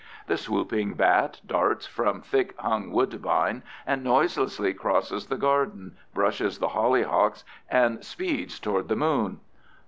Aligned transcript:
The 0.25 0.35
swooping 0.35 0.95
bat 0.95 1.41
darts 1.45 1.85
from 1.85 2.21
thick 2.21 2.55
hung 2.57 2.89
woodbine 2.89 3.61
and 3.85 4.03
noiselessly 4.03 4.73
crosses 4.73 5.27
the 5.27 5.37
garden, 5.37 5.95
brushes 6.11 6.57
the 6.57 6.69
hollyhocks, 6.69 7.43
and 7.69 8.03
speeds 8.03 8.59
toward 8.59 8.87
the 8.87 8.95
moon. 8.95 9.41